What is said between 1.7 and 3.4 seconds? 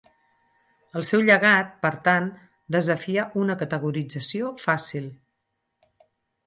per tant, desafia